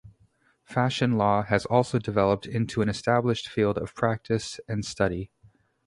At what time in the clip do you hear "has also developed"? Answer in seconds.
1.43-2.47